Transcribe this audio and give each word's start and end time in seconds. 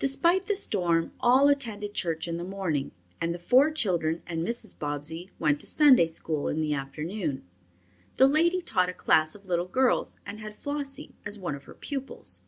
Despite 0.00 0.46
the 0.46 0.56
storm, 0.56 1.12
all 1.20 1.46
attended 1.48 1.94
church 1.94 2.26
in 2.26 2.36
the 2.36 2.42
morning, 2.42 2.90
and 3.20 3.32
the 3.32 3.38
four 3.38 3.70
children 3.70 4.20
and 4.26 4.44
Mrs. 4.44 4.76
Bobbsey 4.76 5.30
went 5.38 5.60
to 5.60 5.68
Sunday 5.68 6.08
school 6.08 6.48
in 6.48 6.60
the 6.60 6.74
afternoon. 6.74 7.44
The 8.16 8.26
lady 8.26 8.60
taught 8.60 8.88
a 8.88 8.92
class 8.92 9.36
of 9.36 9.46
little 9.46 9.68
girls 9.68 10.16
and 10.26 10.40
had 10.40 10.56
Flossie 10.56 11.14
as 11.24 11.38
one 11.38 11.54
of 11.54 11.62
her 11.66 11.74
pupils. 11.74 12.40